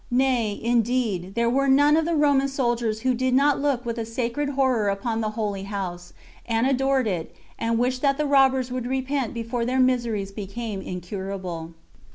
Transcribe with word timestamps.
Nay, 0.09 0.59
indeed, 0.59 1.35
there 1.35 1.47
were 1.47 1.67
none 1.67 1.95
of 1.95 2.05
the 2.05 2.15
Roman 2.15 2.47
soldiers 2.47 3.01
who 3.01 3.13
did 3.13 3.35
not 3.35 3.61
look 3.61 3.85
with 3.85 3.99
a 3.99 4.03
sacred 4.05 4.49
horror 4.57 4.89
upon 4.89 5.21
the 5.21 5.29
holy 5.37 5.61
house, 5.61 6.11
and 6.47 6.65
adored 6.65 7.05
it, 7.05 7.35
and 7.59 7.77
wished 7.77 8.01
that 8.01 8.17
the 8.17 8.25
robbers 8.25 8.71
would 8.71 8.87
repent 8.87 9.31
before 9.35 9.63
their 9.63 9.79
miseries 9.79 10.31
became 10.31 10.81
incurable. 10.81 11.75